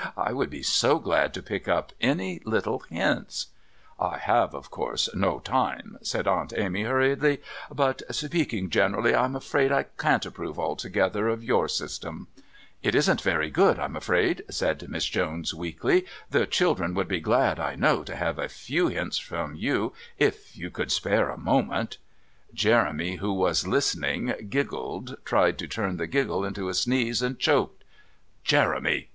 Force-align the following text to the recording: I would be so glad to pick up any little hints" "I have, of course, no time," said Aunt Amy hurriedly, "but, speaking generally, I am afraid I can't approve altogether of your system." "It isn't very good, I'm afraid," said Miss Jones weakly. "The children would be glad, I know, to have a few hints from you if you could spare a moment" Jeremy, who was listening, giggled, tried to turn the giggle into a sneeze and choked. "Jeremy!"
I 0.17 0.33
would 0.33 0.49
be 0.49 0.63
so 0.63 0.97
glad 0.97 1.31
to 1.35 1.43
pick 1.43 1.67
up 1.67 1.93
any 2.01 2.41
little 2.43 2.79
hints" 2.89 3.49
"I 3.99 4.17
have, 4.17 4.55
of 4.55 4.71
course, 4.71 5.07
no 5.13 5.37
time," 5.37 5.99
said 6.01 6.27
Aunt 6.27 6.53
Amy 6.57 6.81
hurriedly, 6.85 7.39
"but, 7.71 8.01
speaking 8.09 8.71
generally, 8.71 9.13
I 9.13 9.25
am 9.25 9.35
afraid 9.35 9.71
I 9.71 9.83
can't 9.99 10.25
approve 10.25 10.57
altogether 10.57 11.27
of 11.27 11.43
your 11.43 11.67
system." 11.67 12.29
"It 12.81 12.95
isn't 12.95 13.21
very 13.21 13.51
good, 13.51 13.77
I'm 13.77 13.95
afraid," 13.95 14.41
said 14.49 14.89
Miss 14.89 15.05
Jones 15.05 15.53
weakly. 15.53 16.07
"The 16.31 16.47
children 16.47 16.95
would 16.95 17.07
be 17.07 17.19
glad, 17.19 17.59
I 17.59 17.75
know, 17.75 18.01
to 18.01 18.15
have 18.15 18.39
a 18.39 18.49
few 18.49 18.87
hints 18.87 19.19
from 19.19 19.53
you 19.53 19.93
if 20.17 20.57
you 20.57 20.71
could 20.71 20.91
spare 20.91 21.29
a 21.29 21.37
moment" 21.37 21.99
Jeremy, 22.55 23.17
who 23.17 23.31
was 23.33 23.67
listening, 23.67 24.33
giggled, 24.49 25.17
tried 25.25 25.59
to 25.59 25.67
turn 25.67 25.97
the 25.97 26.07
giggle 26.07 26.43
into 26.43 26.69
a 26.69 26.73
sneeze 26.73 27.21
and 27.21 27.37
choked. 27.37 27.83
"Jeremy!" 28.43 29.09